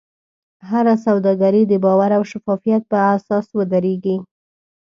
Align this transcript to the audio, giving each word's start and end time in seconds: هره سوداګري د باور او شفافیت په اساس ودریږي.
هره 0.69 0.95
سوداګري 1.05 1.61
د 1.67 1.73
باور 1.83 2.11
او 2.17 2.23
شفافیت 2.31 2.81
په 2.91 2.97
اساس 3.15 3.45
ودریږي. 3.57 4.17